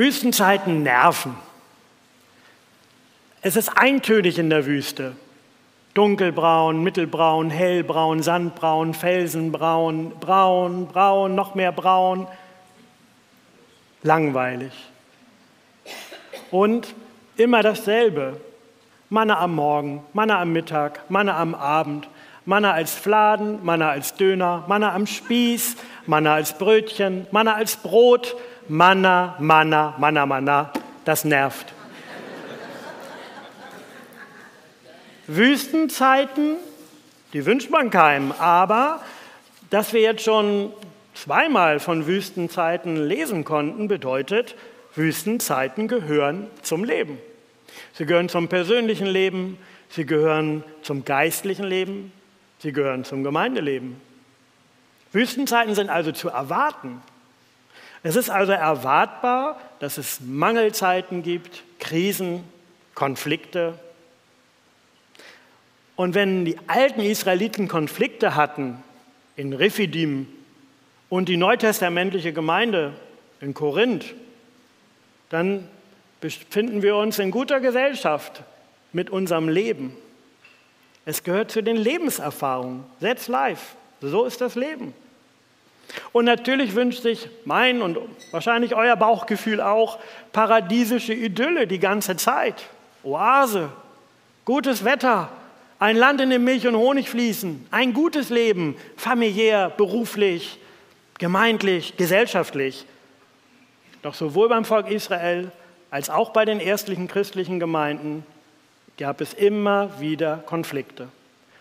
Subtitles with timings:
[0.00, 1.36] Wüstenzeiten nerven.
[3.42, 5.14] Es ist eintönig in der Wüste.
[5.92, 12.26] Dunkelbraun, mittelbraun, hellbraun, sandbraun, felsenbraun, braun, braun, noch mehr braun.
[14.02, 14.72] Langweilig.
[16.50, 16.94] Und
[17.36, 18.40] immer dasselbe.
[19.10, 22.08] Manna am Morgen, Manna am Mittag, Manna am Abend,
[22.46, 25.76] Manna als Fladen, Manna als Döner, Manna am Spieß,
[26.06, 28.34] Manna als Brötchen, Manna als Brot,
[28.70, 30.72] Manna, Manna, Manna, Manna.
[31.04, 31.72] Das nervt.
[35.26, 36.54] Wüstenzeiten,
[37.32, 39.00] die wünscht man keinem, aber
[39.70, 40.72] dass wir jetzt schon
[41.14, 44.54] zweimal von Wüstenzeiten lesen konnten, bedeutet,
[44.94, 47.18] Wüstenzeiten gehören zum Leben.
[47.94, 52.12] Sie gehören zum persönlichen Leben, sie gehören zum geistlichen Leben,
[52.60, 54.00] sie gehören zum Gemeindeleben.
[55.10, 57.02] Wüstenzeiten sind also zu erwarten.
[58.02, 62.44] Es ist also erwartbar, dass es Mangelzeiten gibt, Krisen,
[62.94, 63.78] Konflikte,
[66.00, 68.82] und wenn die alten Israeliten Konflikte hatten
[69.36, 70.26] in Rephidim
[71.10, 72.94] und die neutestamentliche Gemeinde
[73.42, 74.14] in Korinth,
[75.28, 75.68] dann
[76.22, 78.44] befinden wir uns in guter Gesellschaft
[78.94, 79.94] mit unserem Leben.
[81.04, 82.84] Es gehört zu den Lebenserfahrungen.
[83.02, 83.76] That's life.
[84.00, 84.94] So ist das Leben.
[86.12, 87.98] Und natürlich wünscht sich mein und
[88.30, 89.98] wahrscheinlich euer Bauchgefühl auch
[90.32, 92.64] paradiesische Idylle die ganze Zeit.
[93.02, 93.70] Oase,
[94.44, 95.30] gutes Wetter,
[95.78, 100.58] ein Land, in dem Milch und Honig fließen, ein gutes Leben, familiär, beruflich,
[101.18, 102.84] gemeindlich, gesellschaftlich.
[104.02, 105.50] Doch sowohl beim Volk Israel
[105.90, 108.24] als auch bei den erstlichen christlichen Gemeinden
[108.98, 111.08] gab es immer wieder Konflikte.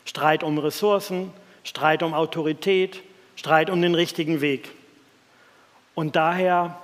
[0.05, 1.31] Streit um Ressourcen,
[1.63, 3.01] Streit um Autorität,
[3.39, 4.69] Streit um den richtigen Weg.
[5.95, 6.77] Und daher,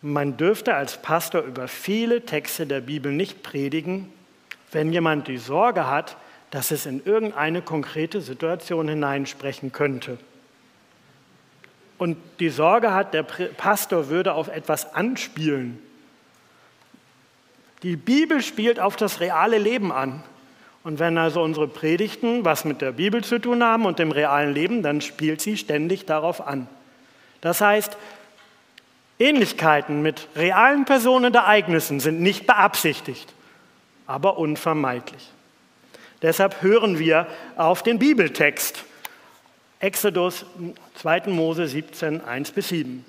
[0.00, 4.12] man dürfte als Pastor über viele Texte der Bibel nicht predigen,
[4.72, 6.16] wenn jemand die Sorge hat,
[6.50, 10.18] dass es in irgendeine konkrete Situation hineinsprechen könnte.
[11.96, 15.78] Und die Sorge hat, der Pastor würde auf etwas anspielen.
[17.84, 20.24] Die Bibel spielt auf das reale Leben an.
[20.84, 24.52] Und wenn also unsere Predigten was mit der Bibel zu tun haben und dem realen
[24.52, 26.66] Leben, dann spielt sie ständig darauf an.
[27.40, 27.96] Das heißt,
[29.18, 33.32] Ähnlichkeiten mit realen Personen und Ereignissen sind nicht beabsichtigt,
[34.06, 35.30] aber unvermeidlich.
[36.22, 37.26] Deshalb hören wir
[37.56, 38.84] auf den Bibeltext.
[39.80, 40.46] Exodus
[40.94, 41.22] 2.
[41.26, 43.04] Mose 17, 1 bis 7.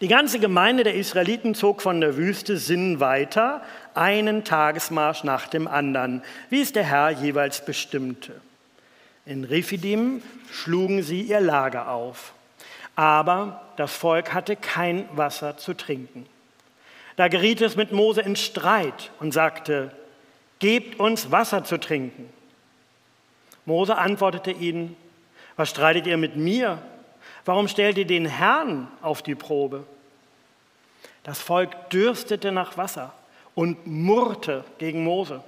[0.00, 3.62] Die ganze Gemeinde der Israeliten zog von der Wüste Sinn weiter,
[3.94, 8.40] einen Tagesmarsch nach dem anderen, wie es der Herr jeweils bestimmte.
[9.26, 12.34] In Rephidim schlugen sie ihr Lager auf,
[12.96, 16.26] aber das Volk hatte kein Wasser zu trinken.
[17.16, 19.92] Da geriet es mit Mose in Streit und sagte,
[20.58, 22.28] gebt uns Wasser zu trinken.
[23.64, 24.96] Mose antwortete ihnen,
[25.56, 26.82] was streitet ihr mit mir?
[27.44, 29.84] Warum stellt ihr den Herrn auf die Probe?
[31.22, 33.14] Das Volk dürstete nach Wasser
[33.54, 35.42] und murrte gegen Mose.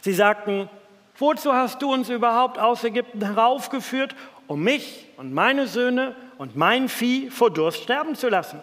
[0.00, 0.68] Sie sagten,
[1.16, 4.14] wozu hast du uns überhaupt aus Ägypten heraufgeführt,
[4.46, 8.60] um mich und meine Söhne und mein Vieh vor Durst sterben zu lassen?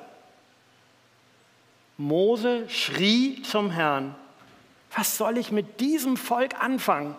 [1.98, 4.16] Mose schrie zum Herrn
[4.96, 7.16] was soll ich mit diesem Volk anfangen?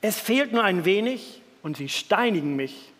[0.00, 2.92] Es fehlt nur ein wenig und sie steinigen mich.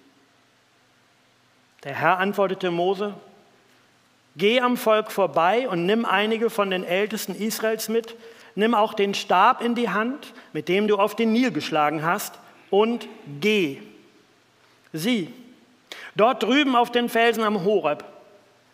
[1.84, 3.14] Der Herr antwortete Mose,
[4.36, 8.14] geh am Volk vorbei und nimm einige von den Ältesten Israels mit,
[8.54, 12.34] nimm auch den Stab in die Hand, mit dem du auf den Nil geschlagen hast,
[12.70, 13.06] und
[13.40, 13.78] geh.
[14.92, 15.32] Sieh,
[16.16, 18.04] dort drüben auf den Felsen am Horeb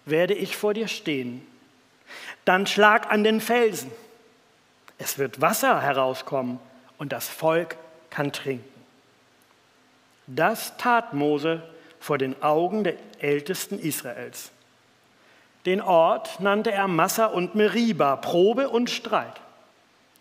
[0.06, 1.47] werde ich vor dir stehen.
[2.44, 3.91] Dann schlag an den Felsen
[5.03, 6.61] es wird Wasser herauskommen
[6.97, 7.77] und das Volk
[8.09, 8.65] kann trinken.
[10.29, 11.61] Das tat Mose
[11.99, 14.53] vor den Augen der Ältesten Israels.
[15.67, 19.41] Den Ort nannte er Massa und Meriba, Probe und Streit,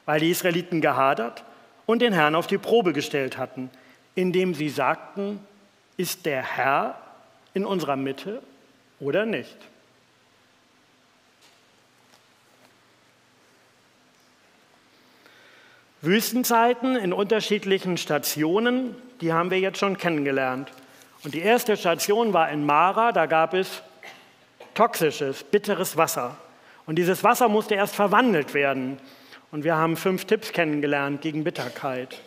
[0.05, 1.43] weil die Israeliten gehadert
[1.85, 3.69] und den Herrn auf die Probe gestellt hatten,
[4.13, 5.39] indem sie sagten,
[5.97, 6.95] ist der Herr
[7.53, 8.41] in unserer Mitte
[8.99, 9.57] oder nicht?
[16.01, 20.71] Wüstenzeiten in unterschiedlichen Stationen, die haben wir jetzt schon kennengelernt.
[21.23, 23.83] Und die erste Station war in Mara, da gab es
[24.73, 26.37] toxisches, bitteres Wasser.
[26.85, 28.97] Und dieses Wasser musste erst verwandelt werden.
[29.51, 32.21] Und wir haben fünf Tipps kennengelernt gegen Bitterkeit.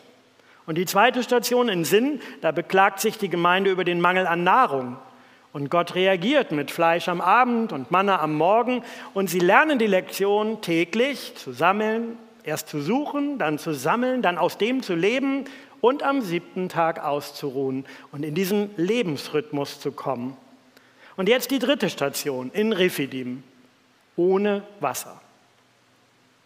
[0.67, 4.45] Und die zweite Station in Sinn, da beklagt sich die Gemeinde über den Mangel an
[4.45, 4.97] Nahrung.
[5.53, 8.83] Und Gott reagiert mit Fleisch am Abend und Manna am Morgen.
[9.13, 14.39] Und sie lernen die Lektion täglich zu sammeln, erst zu suchen, dann zu sammeln, dann
[14.39, 15.45] aus dem zu leben
[15.81, 20.37] und am siebten Tag auszuruhen und in diesen Lebensrhythmus zu kommen.
[21.17, 23.43] Und jetzt die dritte Station in Refidim,
[24.17, 25.21] ohne Wasser.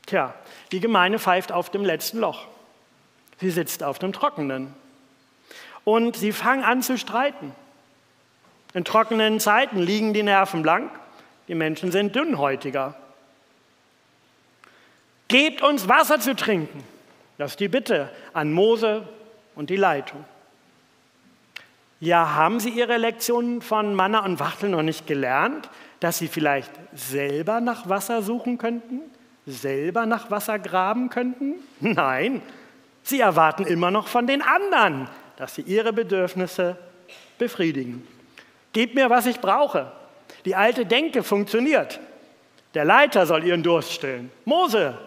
[0.07, 0.35] Tja,
[0.73, 2.47] die Gemeinde pfeift auf dem letzten Loch.
[3.41, 4.75] Sie sitzt auf dem Trockenen.
[5.85, 7.53] Und sie fangen an zu streiten.
[8.75, 10.91] In trockenen Zeiten liegen die Nerven blank,
[11.47, 12.95] die Menschen sind dünnhäutiger.
[15.29, 16.85] Gebt uns Wasser zu trinken.
[17.39, 19.07] Das ist die Bitte an Mose
[19.55, 20.25] und die Leitung.
[22.01, 25.69] Ja, haben Sie Ihre Lektionen von Manna und Wachtel noch nicht gelernt,
[26.01, 29.01] dass Sie vielleicht selber nach Wasser suchen könnten?
[29.47, 31.55] Selber nach Wasser graben könnten?
[31.81, 32.43] Nein,
[33.03, 35.09] Sie erwarten immer noch von den anderen,
[35.39, 36.77] dass sie ihre Bedürfnisse
[37.39, 38.07] befriedigen.
[38.73, 39.93] Gib mir, was ich brauche.
[40.45, 42.01] Die alte Denke funktioniert.
[42.75, 44.31] Der Leiter soll ihren Durst stillen.
[44.45, 44.99] Mose,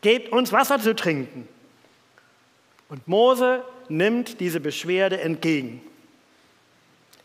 [0.00, 1.46] gebt uns Wasser zu trinken.
[2.88, 5.82] Und Mose nimmt diese Beschwerde entgegen.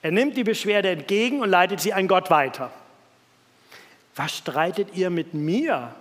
[0.01, 2.71] Er nimmt die Beschwerde entgegen und leitet sie an Gott weiter.
[4.15, 5.93] Was streitet ihr mit mir?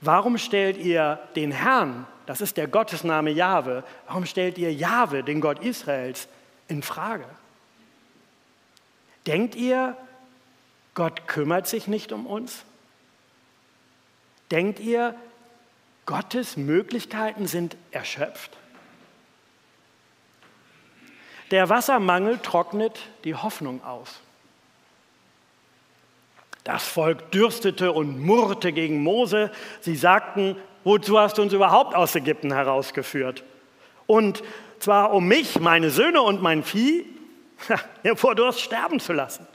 [0.00, 5.40] Warum stellt ihr den Herrn, das ist der Gottesname Jahwe, warum stellt ihr Jahwe, den
[5.40, 6.28] Gott Israels,
[6.68, 7.24] in Frage?
[9.26, 9.96] Denkt ihr,
[10.94, 12.64] Gott kümmert sich nicht um uns?
[14.50, 15.14] Denkt ihr,
[16.06, 18.50] Gottes Möglichkeiten sind erschöpft?
[21.54, 24.08] Der Wassermangel trocknet die Hoffnung aus.
[26.64, 29.52] Das Volk dürstete und murrte gegen Mose.
[29.80, 33.44] Sie sagten, wozu hast du uns überhaupt aus Ägypten herausgeführt?
[34.08, 34.42] Und
[34.80, 37.06] zwar um mich, meine Söhne und mein Vieh
[38.16, 39.46] vor Durst sterben zu lassen.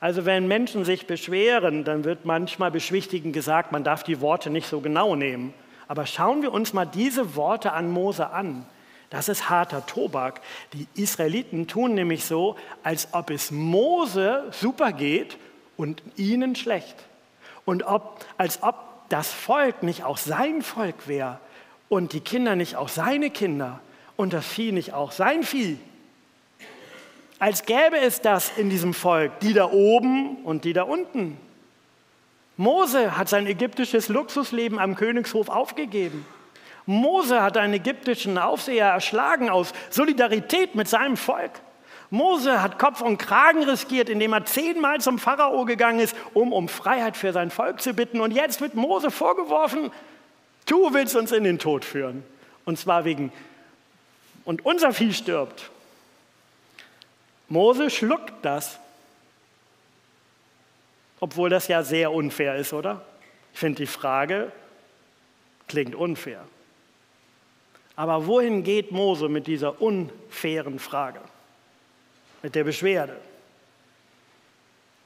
[0.00, 4.66] Also wenn Menschen sich beschweren, dann wird manchmal beschwichtigend gesagt, man darf die Worte nicht
[4.66, 5.54] so genau nehmen.
[5.86, 8.66] Aber schauen wir uns mal diese Worte an Mose an.
[9.10, 10.40] Das ist harter Tobak.
[10.72, 15.38] Die Israeliten tun nämlich so, als ob es Mose super geht
[15.76, 16.96] und ihnen schlecht.
[17.64, 18.74] Und ob, als ob
[19.08, 21.38] das Volk nicht auch sein Volk wäre
[21.88, 23.80] und die Kinder nicht auch seine Kinder
[24.16, 25.78] und das Vieh nicht auch sein Vieh.
[27.38, 31.38] Als gäbe es das in diesem Volk, die da oben und die da unten.
[32.56, 36.26] Mose hat sein ägyptisches Luxusleben am Königshof aufgegeben.
[36.88, 41.50] Mose hat einen ägyptischen Aufseher erschlagen aus Solidarität mit seinem Volk.
[42.08, 46.66] Mose hat Kopf und Kragen riskiert, indem er zehnmal zum Pharao gegangen ist, um um
[46.66, 48.22] Freiheit für sein Volk zu bitten.
[48.22, 49.90] Und jetzt wird Mose vorgeworfen,
[50.64, 52.24] du willst uns in den Tod führen.
[52.64, 53.34] Und zwar wegen
[54.46, 55.68] und unser Vieh stirbt.
[57.50, 58.78] Mose schluckt das,
[61.20, 63.02] obwohl das ja sehr unfair ist, oder?
[63.52, 64.50] Ich finde die Frage
[65.66, 66.46] klingt unfair.
[67.98, 71.18] Aber wohin geht Mose mit dieser unfairen Frage,
[72.44, 73.16] mit der Beschwerde?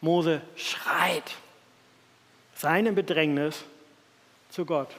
[0.02, 1.32] Mose schreit
[2.54, 3.64] seine Bedrängnis
[4.50, 4.90] zu Gott.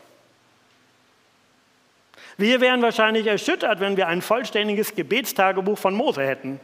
[2.37, 6.59] Wir wären wahrscheinlich erschüttert, wenn wir ein vollständiges Gebetstagebuch von Mose hätten,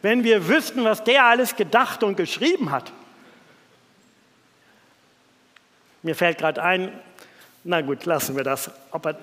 [0.00, 2.92] wenn wir wüssten, was der alles gedacht und geschrieben hat.
[6.04, 6.92] Mir fällt gerade ein,
[7.64, 8.70] na gut, lassen wir das.
[8.92, 9.18] Er, ne,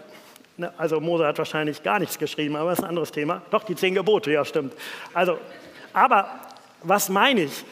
[0.77, 3.41] also Mose hat wahrscheinlich gar nichts geschrieben, aber das ist ein anderes Thema.
[3.51, 4.73] Doch, die zehn Gebote, ja stimmt.
[5.13, 5.37] Also,
[5.93, 6.29] aber
[6.83, 7.63] was meine ich?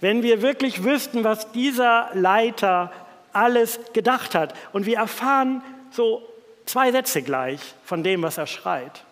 [0.00, 2.92] Wenn wir wirklich wüssten, was dieser Leiter
[3.32, 6.22] alles gedacht hat und wir erfahren so
[6.66, 9.04] Zwei Sätze gleich von dem, was er schreit.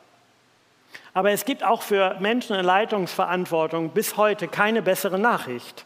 [1.14, 5.85] Aber es gibt auch für Menschen in Leitungsverantwortung bis heute keine bessere Nachricht.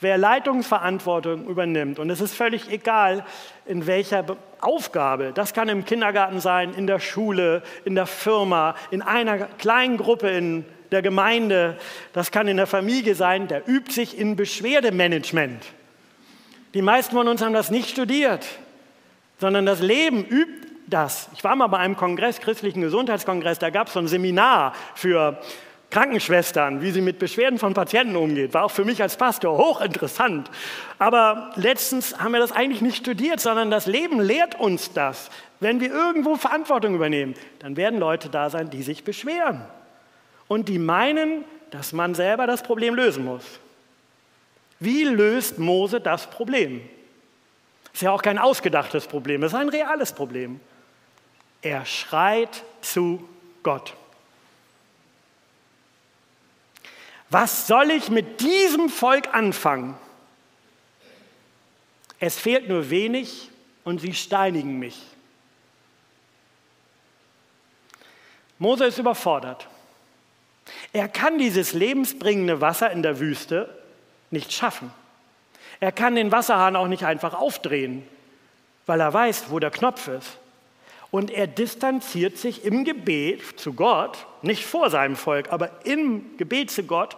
[0.00, 3.24] Wer Leitungsverantwortung übernimmt, und es ist völlig egal,
[3.66, 4.24] in welcher
[4.60, 9.96] Aufgabe, das kann im Kindergarten sein, in der Schule, in der Firma, in einer kleinen
[9.96, 11.76] Gruppe in der Gemeinde,
[12.12, 15.64] das kann in der Familie sein, der übt sich in Beschwerdemanagement.
[16.74, 18.46] Die meisten von uns haben das nicht studiert,
[19.38, 21.28] sondern das Leben übt das.
[21.34, 25.40] Ich war mal bei einem Kongress, christlichen Gesundheitskongress, da gab es so ein Seminar für
[25.90, 28.52] Krankenschwestern, wie sie mit Beschwerden von Patienten umgeht.
[28.52, 30.50] War auch für mich als Pastor hochinteressant.
[30.98, 35.30] Aber letztens haben wir das eigentlich nicht studiert, sondern das Leben lehrt uns das.
[35.60, 39.62] Wenn wir irgendwo Verantwortung übernehmen, dann werden Leute da sein, die sich beschweren
[40.46, 43.44] und die meinen, dass man selber das Problem lösen muss.
[44.80, 46.80] Wie löst Mose das Problem?
[47.92, 50.60] Ist ja auch kein ausgedachtes Problem, es ist ein reales Problem.
[51.62, 53.28] Er schreit zu
[53.62, 53.94] Gott.
[57.30, 59.96] Was soll ich mit diesem Volk anfangen?
[62.20, 63.50] Es fehlt nur wenig
[63.84, 65.00] und sie steinigen mich.
[68.58, 69.68] Mose ist überfordert.
[70.92, 73.68] Er kann dieses lebensbringende Wasser in der Wüste
[74.30, 74.90] nicht schaffen.
[75.80, 78.06] Er kann den Wasserhahn auch nicht einfach aufdrehen,
[78.86, 80.38] weil er weiß, wo der Knopf ist.
[81.10, 86.70] Und er distanziert sich im Gebet zu Gott, nicht vor seinem Volk, aber im Gebet
[86.70, 87.16] zu Gott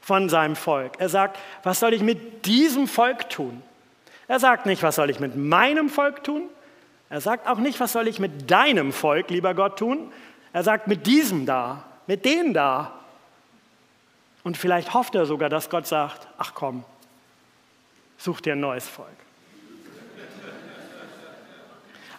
[0.00, 0.92] von seinem Volk.
[0.98, 3.62] Er sagt, was soll ich mit diesem Volk tun?
[4.28, 6.48] Er sagt nicht, was soll ich mit meinem Volk tun?
[7.08, 10.12] Er sagt auch nicht, was soll ich mit deinem Volk, lieber Gott, tun?
[10.52, 12.92] Er sagt, mit diesem da, mit denen da.
[14.44, 16.84] Und vielleicht hofft er sogar, dass Gott sagt, ach komm,
[18.18, 19.08] such dir ein neues Volk.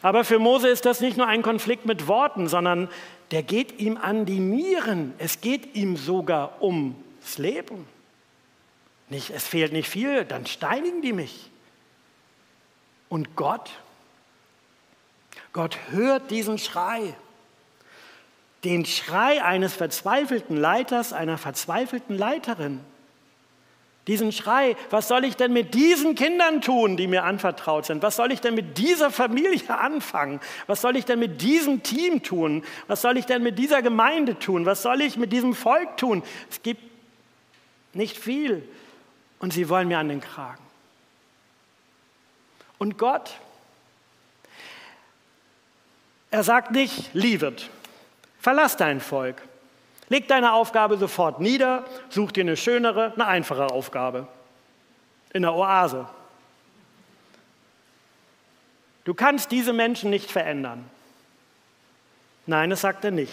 [0.01, 2.89] Aber für Mose ist das nicht nur ein Konflikt mit Worten, sondern
[3.31, 5.13] der geht ihm an die Nieren.
[5.17, 7.87] Es geht ihm sogar ums Leben.
[9.09, 11.49] Nicht, es fehlt nicht viel, dann steinigen die mich.
[13.09, 13.71] Und Gott,
[15.53, 17.13] Gott hört diesen Schrei,
[18.63, 22.79] den Schrei eines verzweifelten Leiters, einer verzweifelten Leiterin.
[24.07, 28.01] Diesen Schrei, was soll ich denn mit diesen Kindern tun, die mir anvertraut sind?
[28.01, 30.39] Was soll ich denn mit dieser Familie anfangen?
[30.65, 32.63] Was soll ich denn mit diesem Team tun?
[32.87, 34.65] Was soll ich denn mit dieser Gemeinde tun?
[34.65, 36.23] Was soll ich mit diesem Volk tun?
[36.49, 36.81] Es gibt
[37.93, 38.67] nicht viel
[39.39, 40.63] und sie wollen mir an den Kragen.
[42.79, 43.37] Und Gott,
[46.31, 47.69] er sagt nicht, liebet,
[48.39, 49.43] verlass dein Volk.
[50.11, 54.27] Leg deine Aufgabe sofort nieder, such dir eine schönere, eine einfache Aufgabe.
[55.31, 56.05] In der Oase.
[59.05, 60.83] Du kannst diese Menschen nicht verändern.
[62.45, 63.31] Nein, das sagt er nicht.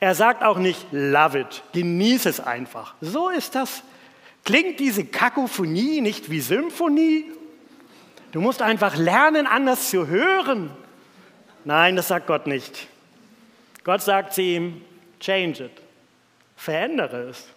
[0.00, 2.96] Er sagt auch nicht, love it, genieß es einfach.
[3.00, 3.84] So ist das.
[4.44, 7.26] Klingt diese Kakophonie nicht wie Symphonie?
[8.32, 10.72] Du musst einfach lernen, anders zu hören.
[11.64, 12.88] Nein, das sagt Gott nicht.
[13.84, 14.82] Gott sagt zu ihm,
[15.20, 15.81] change it.
[16.62, 17.48] Verändere es.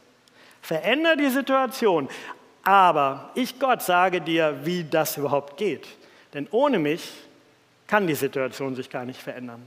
[0.63, 2.09] Verändere die Situation.
[2.63, 5.88] Aber ich, Gott, sage dir, wie das überhaupt geht.
[6.33, 7.12] Denn ohne mich
[7.85, 9.62] kann die Situation sich gar nicht verändern.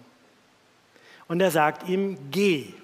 [1.28, 2.74] Und er sagt ihm, geh.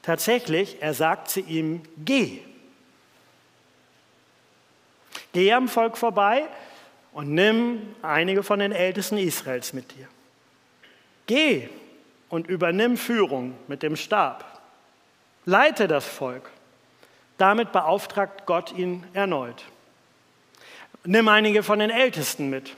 [0.00, 2.38] Tatsächlich, er sagt zu ihm, geh.
[5.34, 6.46] Geh am Volk vorbei
[7.12, 10.08] und nimm einige von den Ältesten Israels mit dir.
[11.26, 11.68] Geh
[12.30, 14.55] und übernimm Führung mit dem Stab.
[15.46, 16.50] Leite das Volk.
[17.38, 19.64] Damit beauftragt Gott ihn erneut.
[21.04, 22.74] Nimm einige von den Ältesten mit.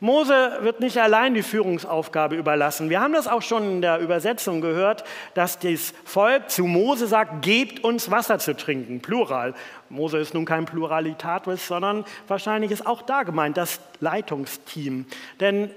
[0.00, 2.90] Mose wird nicht allein die Führungsaufgabe überlassen.
[2.90, 7.42] Wir haben das auch schon in der Übersetzung gehört, dass das Volk zu Mose sagt,
[7.42, 9.54] gebt uns Wasser zu trinken, plural.
[9.88, 15.06] Mose ist nun kein Pluralitatis, sondern wahrscheinlich ist auch da gemeint das Leitungsteam.
[15.40, 15.70] Denn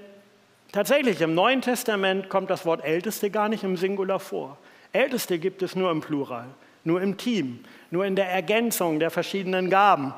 [0.72, 4.58] tatsächlich im Neuen Testament kommt das Wort Älteste gar nicht im Singular vor.
[4.92, 6.46] Älteste gibt es nur im Plural,
[6.84, 10.14] nur im Team, nur in der Ergänzung der verschiedenen Gaben.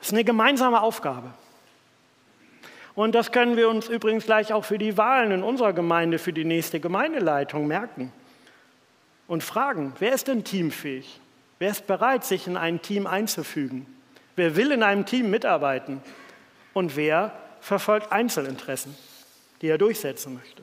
[0.00, 1.32] Es ist eine gemeinsame Aufgabe.
[2.94, 6.32] Und das können wir uns übrigens gleich auch für die Wahlen in unserer Gemeinde, für
[6.32, 8.12] die nächste Gemeindeleitung merken.
[9.28, 11.20] Und fragen, wer ist denn teamfähig?
[11.58, 13.86] Wer ist bereit, sich in ein Team einzufügen?
[14.36, 16.00] Wer will in einem Team mitarbeiten?
[16.72, 18.96] Und wer verfolgt Einzelinteressen,
[19.60, 20.62] die er durchsetzen möchte?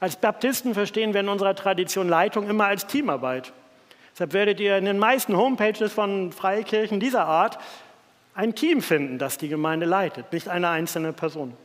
[0.00, 3.52] Als Baptisten verstehen wir in unserer Tradition Leitung immer als Teamarbeit.
[4.12, 7.58] Deshalb werdet ihr in den meisten Homepages von Freikirchen dieser Art
[8.34, 11.56] ein Team finden, das die Gemeinde leitet, nicht eine einzelne Person.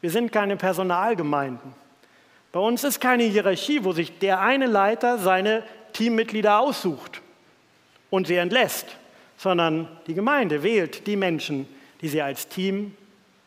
[0.00, 1.74] Wir sind keine Personalgemeinden.
[2.52, 7.20] Bei uns ist keine Hierarchie, wo sich der eine Leiter seine Teammitglieder aussucht
[8.08, 8.96] und sie entlässt,
[9.36, 11.68] sondern die Gemeinde wählt die Menschen,
[12.00, 12.96] die sie als Team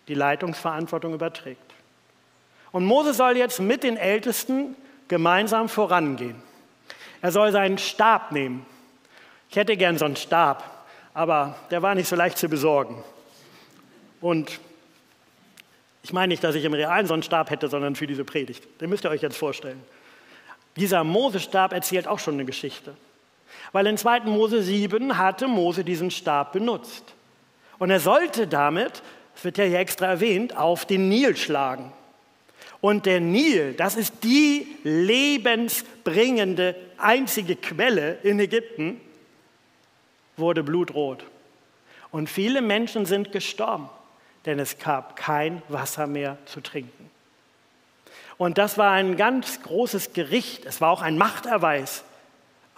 [0.08, 1.69] die Leitungsverantwortung überträgt.
[2.72, 4.76] Und Mose soll jetzt mit den Ältesten
[5.08, 6.42] gemeinsam vorangehen.
[7.22, 8.66] Er soll seinen Stab nehmen.
[9.50, 13.04] Ich hätte gern so einen Stab, aber der war nicht so leicht zu besorgen.
[14.22, 14.60] Und
[16.04, 18.64] ich meine nicht, dass ich im Realen so einen Stab hätte, sondern für diese Predigt.
[18.80, 19.82] Den müsst ihr euch jetzt vorstellen.
[20.76, 22.96] Dieser Mose-Stab erzählt auch schon eine Geschichte.
[23.72, 24.22] Weil in 2.
[24.22, 27.04] Mose 7 hatte Mose diesen Stab benutzt.
[27.80, 29.02] Und er sollte damit,
[29.34, 31.92] das wird ja hier extra erwähnt, auf den Nil schlagen.
[32.82, 39.02] Und der Nil, das ist die lebensbringende einzige Quelle in Ägypten,
[40.38, 41.26] wurde blutrot.
[42.12, 43.90] Und viele Menschen sind gestorben,
[44.46, 47.12] denn es gab kein Wasser mehr zu trinken.
[48.38, 50.66] Und das war ein ganz großes Gericht.
[50.66, 52.06] Es war auch ein Machterweis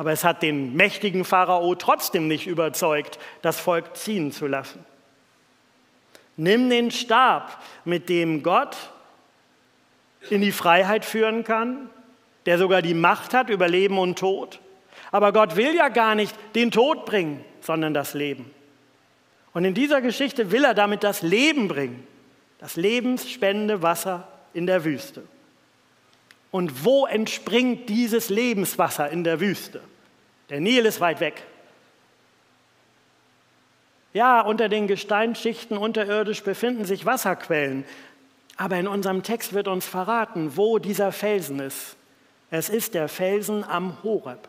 [0.01, 4.83] Aber es hat den mächtigen Pharao trotzdem nicht überzeugt, das Volk ziehen zu lassen.
[6.37, 8.75] Nimm den Stab, mit dem Gott
[10.29, 11.89] in die Freiheit führen kann,
[12.45, 14.59] der sogar die Macht hat über Leben und Tod.
[15.11, 18.49] Aber Gott will ja gar nicht den Tod bringen, sondern das Leben.
[19.53, 22.07] Und in dieser Geschichte will er damit das Leben bringen,
[22.59, 25.23] das lebensspendende Wasser in der Wüste.
[26.51, 29.81] Und wo entspringt dieses Lebenswasser in der Wüste?
[30.49, 31.43] Der Nil ist weit weg.
[34.13, 37.85] Ja, unter den Gesteinsschichten unterirdisch befinden sich Wasserquellen.
[38.61, 41.95] Aber in unserem Text wird uns verraten, wo dieser Felsen ist.
[42.51, 44.47] Es ist der Felsen am Horeb.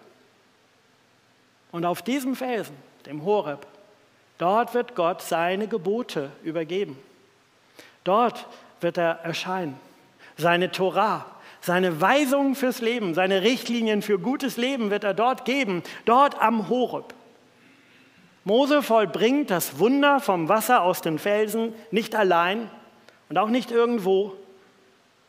[1.71, 2.77] Und auf diesem Felsen,
[3.07, 3.67] dem Horeb,
[4.37, 6.99] dort wird Gott seine Gebote übergeben.
[8.05, 8.47] Dort
[8.83, 9.81] wird er erscheinen.
[10.37, 11.25] Seine Torah,
[11.63, 16.69] seine Weisungen fürs Leben, seine Richtlinien für gutes Leben wird er dort geben, dort am
[16.69, 17.15] Horeb.
[18.45, 22.69] Mose vollbringt das Wunder vom Wasser aus den Felsen nicht allein
[23.33, 24.37] und auch nicht irgendwo.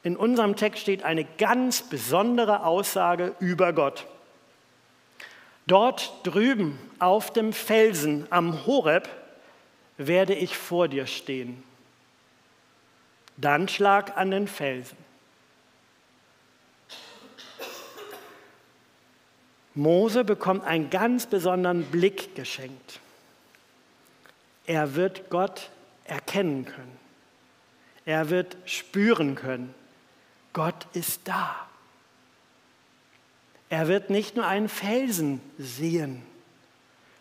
[0.03, 4.07] In unserem Text steht eine ganz besondere Aussage über Gott.
[5.67, 9.07] Dort drüben auf dem Felsen am Horeb
[9.95, 11.63] werde ich vor dir stehen.
[13.37, 14.97] Dann schlag an den Felsen.
[19.75, 22.99] Mose bekommt einen ganz besonderen Blick geschenkt.
[24.65, 25.69] Er wird Gott
[26.03, 26.92] erkennen können.
[28.05, 29.73] Er wird spüren können.
[30.51, 31.55] Gott ist da.
[33.69, 36.21] Er wird nicht nur einen Felsen sehen,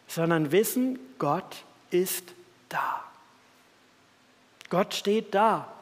[0.06, 2.34] sondern wissen, Gott ist
[2.68, 3.02] da.
[4.68, 5.72] Gott steht da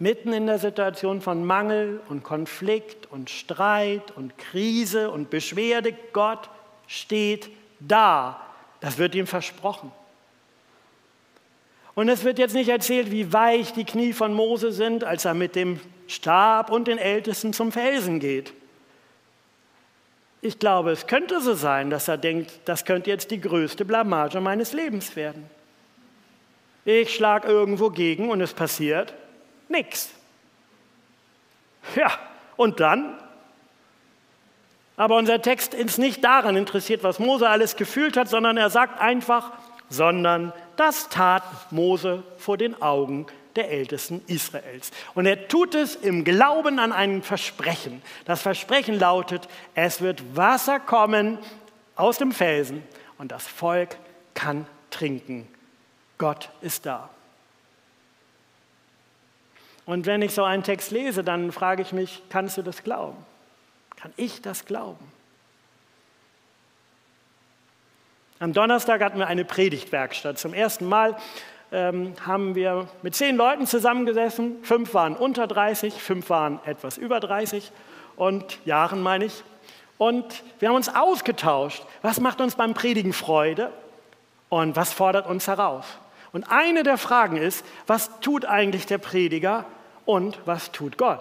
[0.00, 6.48] mitten in der Situation von Mangel und Konflikt und Streit und Krise und Beschwerde, Gott
[6.88, 8.40] steht da.
[8.80, 9.92] Das wird ihm versprochen.
[12.00, 15.34] Und es wird jetzt nicht erzählt, wie weich die Knie von Mose sind, als er
[15.34, 18.54] mit dem Stab und den Ältesten zum Felsen geht.
[20.40, 24.40] Ich glaube, es könnte so sein, dass er denkt, das könnte jetzt die größte Blamage
[24.40, 25.50] meines Lebens werden.
[26.86, 29.12] Ich schlage irgendwo gegen und es passiert
[29.68, 30.08] Nichts.
[31.96, 32.12] Ja,
[32.56, 33.12] und dann?
[34.96, 38.98] Aber unser Text ist nicht daran interessiert, was Mose alles gefühlt hat, sondern er sagt
[39.02, 39.52] einfach,
[39.90, 44.90] sondern das tat Mose vor den Augen der Ältesten Israels.
[45.14, 48.00] Und er tut es im Glauben an ein Versprechen.
[48.24, 51.38] Das Versprechen lautet, es wird Wasser kommen
[51.96, 52.82] aus dem Felsen
[53.18, 53.96] und das Volk
[54.34, 55.46] kann trinken.
[56.16, 57.10] Gott ist da.
[59.84, 63.18] Und wenn ich so einen Text lese, dann frage ich mich, kannst du das glauben?
[63.96, 65.12] Kann ich das glauben?
[68.42, 70.38] Am Donnerstag hatten wir eine Predigtwerkstatt.
[70.38, 71.14] Zum ersten Mal
[71.72, 74.64] ähm, haben wir mit zehn Leuten zusammengesessen.
[74.64, 77.70] Fünf waren unter 30, fünf waren etwas über 30
[78.16, 79.44] und Jahren meine ich.
[79.98, 81.84] Und wir haben uns ausgetauscht.
[82.00, 83.70] Was macht uns beim Predigen Freude
[84.48, 85.84] und was fordert uns heraus?
[86.32, 89.66] Und eine der Fragen ist, was tut eigentlich der Prediger,
[90.06, 91.20] und was tut Gott?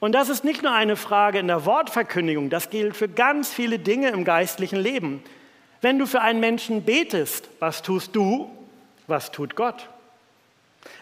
[0.00, 3.78] Und das ist nicht nur eine Frage in der Wortverkündigung, das gilt für ganz viele
[3.78, 5.22] Dinge im geistlichen Leben.
[5.80, 8.50] Wenn du für einen Menschen betest, was tust du?
[9.08, 9.88] Was tut Gott?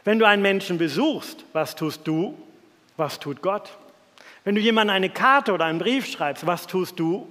[0.05, 2.35] Wenn du einen Menschen besuchst, was tust du?
[2.97, 3.71] Was tut Gott?
[4.45, 7.31] Wenn du jemandem eine Karte oder einen Brief schreibst, was tust du?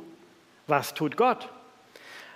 [0.68, 1.50] Was tut Gott?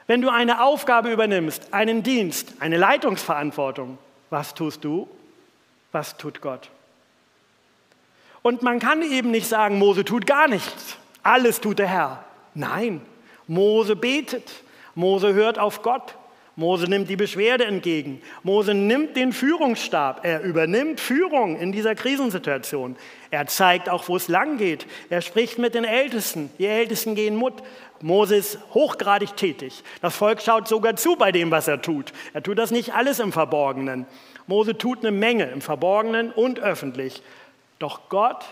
[0.08, 3.98] Wenn du eine Aufgabe übernimmst, einen Dienst, eine Leitungsverantwortung,
[4.30, 5.08] was tust du?
[5.94, 6.70] was tut Gott?
[8.44, 12.26] Und man kann eben nicht sagen, Mose tut gar nichts, alles tut der Herr.
[12.54, 13.02] Nein,
[13.48, 14.64] Mose betet,
[14.96, 16.16] Mose hört auf Gott,
[16.56, 22.96] Mose nimmt die Beschwerde entgegen, Mose nimmt den Führungsstab, er übernimmt Führung in dieser Krisensituation.
[23.32, 24.86] Er zeigt auch, wo es lang geht.
[25.10, 26.52] Er spricht mit den Ältesten.
[26.60, 27.64] Die Ältesten gehen Mut.
[28.02, 29.84] Mose ist hochgradig tätig.
[30.02, 32.14] Das Volk schaut sogar zu bei dem, was er tut.
[32.34, 34.06] Er tut das nicht alles im Verborgenen.
[34.46, 37.24] Mose tut eine Menge im Verborgenen und öffentlich.
[37.84, 38.46] Doch Gott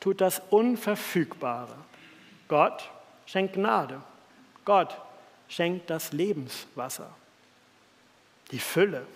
[0.00, 1.74] tut das Unverfügbare.
[2.48, 2.88] Gott
[3.26, 4.00] schenkt Gnade.
[4.64, 4.96] Gott
[5.46, 7.10] schenkt das Lebenswasser.
[8.50, 9.06] Die Fülle.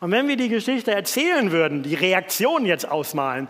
[0.00, 3.48] Und wenn wir die Geschichte erzählen würden, die Reaktion jetzt ausmalen,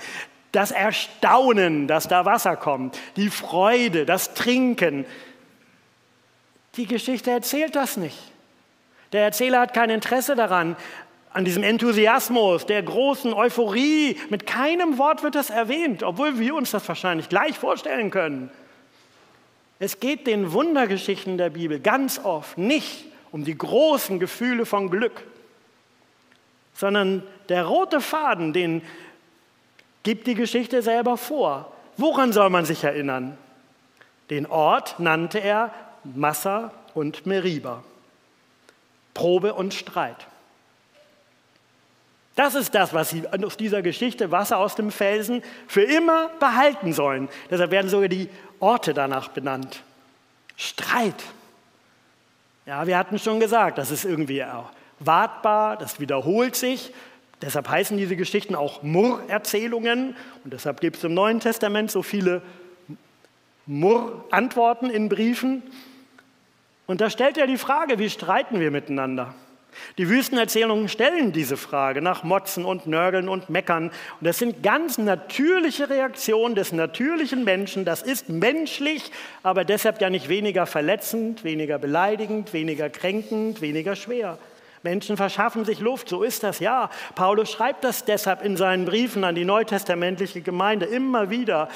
[0.51, 5.07] das Erstaunen, dass da Wasser kommt, die Freude, das Trinken,
[6.75, 8.19] die Geschichte erzählt das nicht.
[9.13, 10.75] Der Erzähler hat kein Interesse daran,
[11.37, 14.19] an diesem Enthusiasmus, der großen Euphorie.
[14.31, 18.51] Mit keinem Wort wird das erwähnt, obwohl wir uns das wahrscheinlich gleich vorstellen können.
[19.79, 25.25] Es geht den Wundergeschichten der Bibel ganz oft nicht um die großen Gefühle von Glück,
[26.73, 28.81] sondern der rote Faden, den
[30.05, 31.71] gibt die Geschichte selber vor.
[31.99, 33.37] Woran soll man sich erinnern?
[34.31, 35.71] Den Ort nannte er
[36.03, 37.85] Massa und Meriba.
[39.13, 40.27] Probe und Streit.
[42.37, 46.93] Das ist das, was sie aus dieser Geschichte Wasser aus dem Felsen für immer behalten
[46.93, 47.29] sollen.
[47.51, 48.29] Deshalb werden sogar die
[48.61, 49.83] Orte danach benannt.
[50.57, 51.25] Streit.
[52.67, 54.45] Ja, wir hatten schon gesagt, das ist irgendwie
[55.01, 56.93] wartbar, das wiederholt sich.
[57.41, 62.43] Deshalb heißen diese Geschichten auch Murr-Erzählungen und deshalb gibt es im Neuen Testament so viele
[63.65, 65.63] Murr-Antworten in Briefen.
[66.87, 69.35] Und da stellt er die Frage, wie streiten wir miteinander?
[69.99, 73.91] Die Wüstenerzählungen stellen diese Frage nach Motzen und Nörgeln und Meckern.
[74.21, 77.85] Und das sind ganz natürliche Reaktionen des natürlichen Menschen.
[77.85, 79.11] Das ist menschlich,
[79.43, 84.39] aber deshalb ja nicht weniger verletzend, weniger beleidigend, weniger kränkend, weniger schwer.
[84.87, 86.91] Menschen verschaffen sich Luft, so ist das ja.
[87.17, 91.69] Paulus schreibt das deshalb in seinen Briefen an die neutestamentliche Gemeinde immer wieder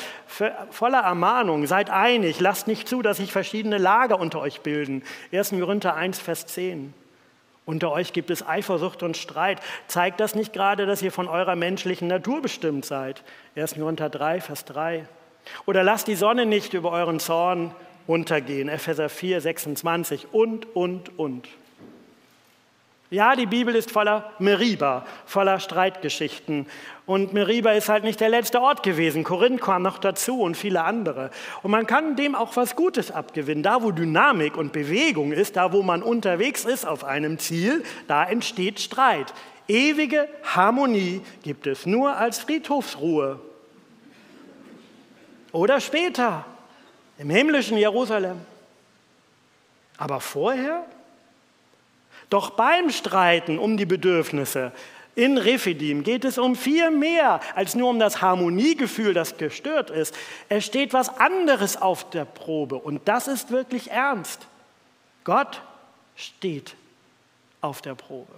[0.71, 1.67] voller Ermahnung.
[1.67, 5.03] Seid einig, lasst nicht zu, dass sich verschiedene Lager unter euch bilden.
[5.33, 5.51] 1.
[5.51, 6.95] Korinther 1, Vers 10.
[7.67, 9.61] Unter euch gibt es Eifersucht und Streit.
[9.87, 13.23] Zeigt das nicht gerade, dass ihr von eurer menschlichen Natur bestimmt seid?
[13.55, 13.75] 1.
[13.75, 15.07] Korinther 3, Vers 3.
[15.67, 17.75] Oder lasst die Sonne nicht über euren Zorn
[18.07, 18.69] untergehen.
[18.69, 21.49] Epheser 4, 26 und, und, und.
[23.13, 26.67] Ja, die Bibel ist voller Meriba, voller Streitgeschichten.
[27.07, 29.25] Und Meriba ist halt nicht der letzte Ort gewesen.
[29.25, 31.31] Korinth kam noch dazu und viele andere.
[31.65, 33.65] Und man kann dem auch was Gutes abgewinnen.
[33.65, 38.25] Da, wo Dynamik und Bewegung ist, da, wo man unterwegs ist auf einem Ziel, da
[38.25, 39.35] entsteht Streit.
[39.67, 43.41] Ewige Harmonie gibt es nur als Friedhofsruhe.
[45.51, 46.45] Oder später
[47.19, 48.41] im himmlischen Jerusalem.
[49.99, 50.85] Aber vorher
[52.31, 54.73] doch beim Streiten um die Bedürfnisse
[55.21, 60.15] in Rephidim geht es um viel mehr als nur um das Harmoniegefühl, das gestört ist.
[60.49, 64.47] Es steht was anderes auf der Probe und das ist wirklich ernst.
[65.25, 65.63] Gott
[66.17, 66.75] steht
[67.61, 68.33] auf der Probe.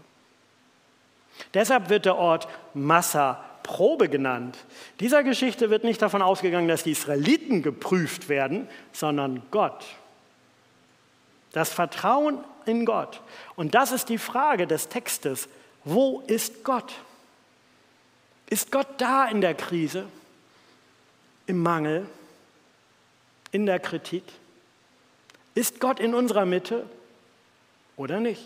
[1.55, 4.59] Deshalb wird der Ort Massa Probe genannt.
[4.99, 9.85] Dieser Geschichte wird nicht davon ausgegangen, dass die Israeliten geprüft werden, sondern Gott.
[11.53, 13.21] Das Vertrauen in Gott.
[13.57, 15.49] Und das ist die Frage des Textes.
[15.85, 16.93] Wo ist Gott?
[18.49, 20.07] Ist Gott da in der Krise,
[21.47, 22.07] im Mangel,
[23.51, 24.25] in der Kritik?
[25.55, 26.87] Ist Gott in unserer Mitte
[27.97, 28.43] oder nicht?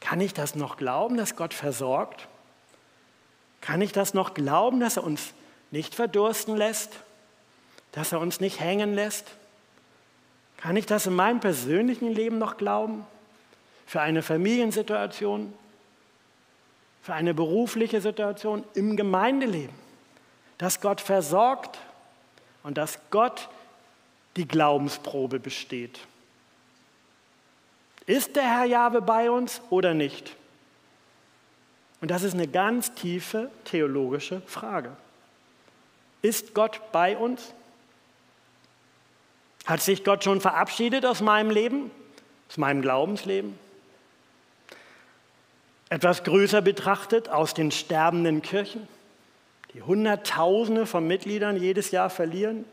[0.00, 2.28] Kann ich das noch glauben, dass Gott versorgt?
[3.60, 5.32] Kann ich das noch glauben, dass er uns
[5.70, 6.92] nicht verdursten lässt?
[7.92, 9.24] Dass er uns nicht hängen lässt?
[10.66, 13.06] Kann ich das in meinem persönlichen Leben noch glauben?
[13.86, 15.54] Für eine Familiensituation?
[17.02, 18.64] Für eine berufliche Situation?
[18.74, 19.72] Im Gemeindeleben?
[20.58, 21.78] Dass Gott versorgt
[22.64, 23.48] und dass Gott
[24.34, 26.00] die Glaubensprobe besteht.
[28.06, 30.34] Ist der Herr Jahwe bei uns oder nicht?
[32.00, 34.96] Und das ist eine ganz tiefe theologische Frage.
[36.22, 37.52] Ist Gott bei uns?
[39.66, 41.90] Hat sich Gott schon verabschiedet aus meinem Leben,
[42.48, 43.58] aus meinem Glaubensleben?
[45.88, 48.86] Etwas größer betrachtet aus den sterbenden Kirchen,
[49.74, 52.64] die Hunderttausende von Mitgliedern jedes Jahr verlieren?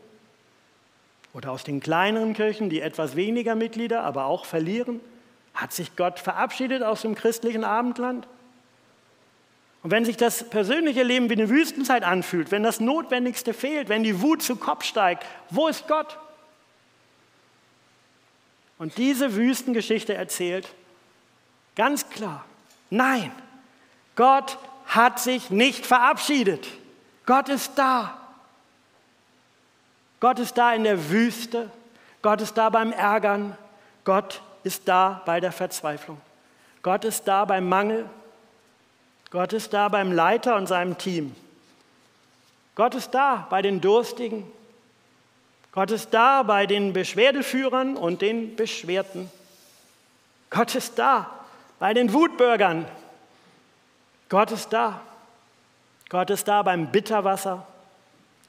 [1.32, 5.00] Oder aus den kleineren Kirchen, die etwas weniger Mitglieder, aber auch verlieren?
[5.52, 8.28] Hat sich Gott verabschiedet aus dem christlichen Abendland?
[9.82, 14.04] Und wenn sich das persönliche Leben wie eine Wüstenzeit anfühlt, wenn das Notwendigste fehlt, wenn
[14.04, 16.18] die Wut zu Kopf steigt, wo ist Gott?
[18.78, 20.68] Und diese Wüstengeschichte erzählt,
[21.76, 22.44] ganz klar,
[22.90, 23.32] nein,
[24.16, 26.66] Gott hat sich nicht verabschiedet.
[27.26, 28.18] Gott ist da.
[30.20, 31.70] Gott ist da in der Wüste.
[32.22, 33.56] Gott ist da beim Ärgern.
[34.04, 36.20] Gott ist da bei der Verzweiflung.
[36.82, 38.08] Gott ist da beim Mangel.
[39.30, 41.34] Gott ist da beim Leiter und seinem Team.
[42.74, 44.44] Gott ist da bei den Durstigen.
[45.74, 49.28] Gott ist da bei den Beschwerdeführern und den Beschwerten.
[50.48, 51.28] Gott ist da
[51.80, 52.86] bei den Wutbürgern.
[54.28, 55.00] Gott ist da.
[56.08, 57.66] Gott ist da beim Bitterwasser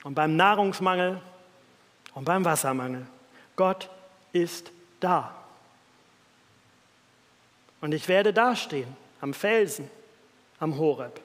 [0.04, 1.20] und beim Nahrungsmangel
[2.14, 3.08] und beim Wassermangel.
[3.56, 3.90] Gott
[4.32, 5.34] ist da.
[7.82, 9.90] Und ich werde dastehen am Felsen,
[10.60, 11.20] am Horeb.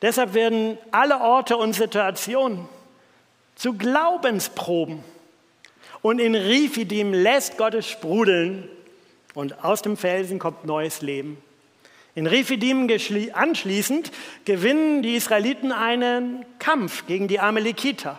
[0.00, 2.70] Deshalb werden alle Orte und Situationen,
[3.54, 5.04] zu Glaubensproben.
[6.00, 8.68] Und in Rifidim lässt Gott es sprudeln
[9.34, 11.38] und aus dem Felsen kommt neues Leben.
[12.14, 12.90] In Rephidim
[13.32, 14.12] anschließend
[14.44, 18.18] gewinnen die Israeliten einen Kampf gegen die Amalekiter.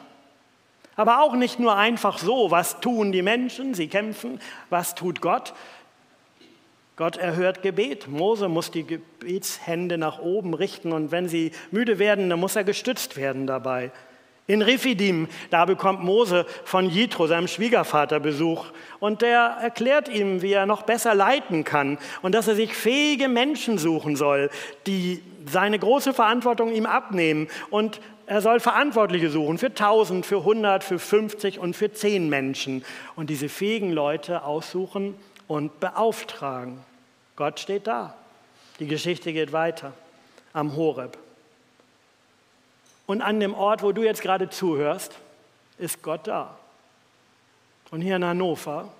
[0.96, 5.54] Aber auch nicht nur einfach so, was tun die Menschen, sie kämpfen, was tut Gott.
[6.96, 8.08] Gott erhört Gebet.
[8.08, 12.64] Mose muss die Gebetshände nach oben richten und wenn sie müde werden, dann muss er
[12.64, 13.92] gestützt werden dabei.
[14.46, 18.66] In Rephidim, da bekommt Mose von Jitro, seinem Schwiegervater, Besuch
[19.00, 23.30] und der erklärt ihm, wie er noch besser leiten kann und dass er sich fähige
[23.30, 24.50] Menschen suchen soll,
[24.86, 30.84] die seine große Verantwortung ihm abnehmen und er soll Verantwortliche suchen für 1000, für 100,
[30.84, 32.84] für 50 und für 10 Menschen
[33.16, 35.16] und diese fähigen Leute aussuchen
[35.48, 36.80] und beauftragen.
[37.36, 38.14] Gott steht da.
[38.80, 39.94] Die Geschichte geht weiter
[40.52, 41.18] am Horeb.
[43.06, 45.14] Und an dem Ort, wo du jetzt gerade zuhörst,
[45.78, 46.58] ist Gott da.
[47.92, 48.92] Und hier in Hannover,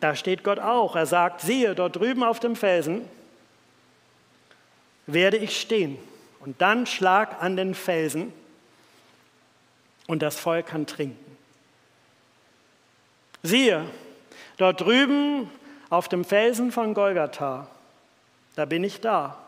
[0.00, 0.96] da steht Gott auch.
[0.96, 3.08] Er sagt, siehe, dort drüben auf dem Felsen
[5.06, 5.96] werde ich stehen.
[6.40, 8.32] Und dann schlag an den Felsen
[10.08, 11.36] und das Volk kann trinken.
[13.44, 13.84] Siehe,
[14.56, 15.50] dort drüben
[15.88, 17.68] auf dem Felsen von Golgatha,
[18.56, 19.38] da bin ich da.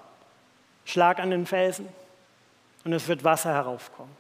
[0.84, 1.88] Schlag an den Felsen
[2.84, 4.14] und es wird Wasser heraufkommen.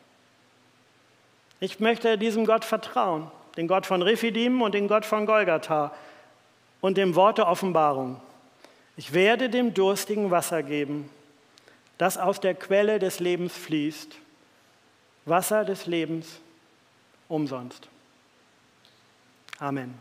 [1.60, 5.92] Ich möchte diesem Gott vertrauen, den Gott von Rephidim und den Gott von Golgatha
[6.80, 8.20] und dem Wort der Offenbarung.
[8.96, 11.08] Ich werde dem Durstigen Wasser geben,
[11.98, 14.16] das aus der Quelle des Lebens fließt.
[15.26, 16.40] Wasser des Lebens
[17.28, 17.88] umsonst.
[19.58, 19.98] Amen.